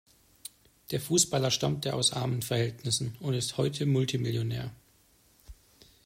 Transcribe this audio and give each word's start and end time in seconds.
Der 0.89 0.99
Fußballer 0.99 1.51
stammte 1.51 1.93
aus 1.93 2.11
armen 2.11 2.41
Verhältnissen 2.41 3.15
und 3.19 3.35
ist 3.35 3.57
heute 3.57 3.85
Multimillionär. 3.85 4.71